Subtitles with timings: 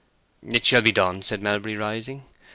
[0.41, 2.23] "It shall be done," said Melbury, rising.